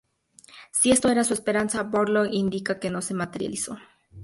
Si 0.71 0.89
esto 0.89 1.09
era 1.09 1.23
su 1.23 1.33
esperanza, 1.35 1.83
Barlow 1.83 2.25
indica 2.25 2.79
que 2.79 2.89
no 2.89 3.03
se 3.03 3.13
materializó. 3.13 3.77